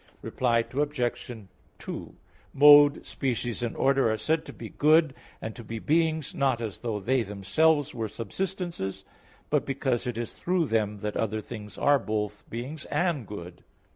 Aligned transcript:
Reply 0.23 0.65
Obj. 0.73 1.31
2: 1.77 2.15
Mode, 2.55 3.05
species 3.05 3.61
and 3.61 3.75
order 3.75 4.11
are 4.11 4.17
said 4.17 4.45
to 4.45 4.51
be 4.51 4.69
good, 4.69 5.13
and 5.39 5.55
to 5.55 5.63
be 5.63 5.77
beings, 5.77 6.33
not 6.33 6.59
as 6.59 6.79
though 6.79 6.99
they 6.99 7.21
themselves 7.21 7.93
were 7.93 8.07
subsistences, 8.07 9.03
but 9.51 9.63
because 9.63 10.07
it 10.07 10.17
is 10.17 10.33
through 10.33 10.65
them 10.65 11.01
that 11.01 11.15
other 11.15 11.39
things 11.39 11.77
are 11.77 11.99
both 11.99 12.49
beings 12.49 12.85
and 12.85 13.27
good. 13.27 13.63